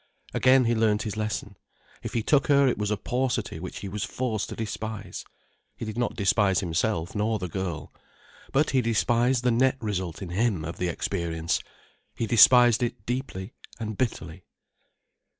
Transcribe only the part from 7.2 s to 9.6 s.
the girl. But he despised the